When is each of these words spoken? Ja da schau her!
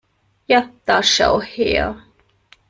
Ja 0.51 0.61
da 0.85 0.95
schau 1.09 1.37
her! 1.51 1.95